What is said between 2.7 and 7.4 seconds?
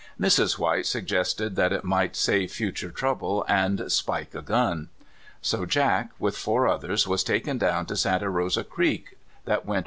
trouble and'' spike a gun." So Jack, with four others, was